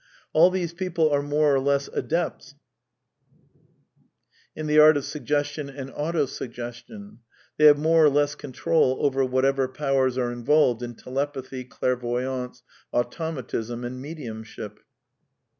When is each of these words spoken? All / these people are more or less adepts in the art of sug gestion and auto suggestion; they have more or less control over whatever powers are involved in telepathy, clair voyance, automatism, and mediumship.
All 0.33 0.49
/ 0.49 0.49
these 0.49 0.73
people 0.73 1.11
are 1.11 1.21
more 1.21 1.53
or 1.53 1.59
less 1.59 1.87
adepts 1.93 2.55
in 4.55 4.65
the 4.65 4.79
art 4.79 4.97
of 4.97 5.05
sug 5.05 5.27
gestion 5.27 5.69
and 5.69 5.91
auto 5.93 6.25
suggestion; 6.25 7.19
they 7.57 7.65
have 7.65 7.77
more 7.77 8.03
or 8.05 8.09
less 8.09 8.33
control 8.33 8.97
over 9.01 9.23
whatever 9.23 9.67
powers 9.67 10.17
are 10.17 10.31
involved 10.31 10.81
in 10.81 10.95
telepathy, 10.95 11.63
clair 11.63 11.95
voyance, 11.95 12.63
automatism, 12.91 13.83
and 13.83 14.01
mediumship. 14.01 14.79